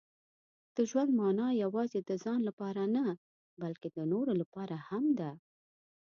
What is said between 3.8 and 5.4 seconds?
د نورو لپاره هم ده.